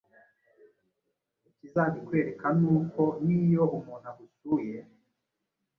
Ikizabikwereka 1.49 2.47
ni 2.59 2.67
uko 2.77 3.01
niyo 3.25 3.63
umuntu 3.77 4.05
agusuye 4.11 4.77